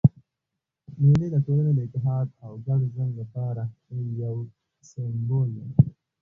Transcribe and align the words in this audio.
مېلې 1.01 1.27
د 1.31 1.35
ټولني 1.45 1.71
د 1.75 1.79
اتحاد 1.87 2.27
او 2.45 2.51
ګډ 2.65 2.81
ژوند 2.93 3.11
له 3.19 3.25
پاره 3.33 3.65
یو 4.21 4.35
سېمبول 4.89 5.47
دئ. 5.55 5.69